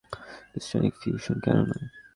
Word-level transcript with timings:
ক্রিস্টালিক 0.51 0.93
fusion, 1.01 1.37
কেন 1.45 1.57
নয়? 1.69 1.85